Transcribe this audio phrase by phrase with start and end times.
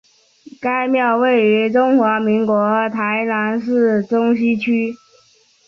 [0.59, 4.95] 该庙位于中华民国台南市中西区。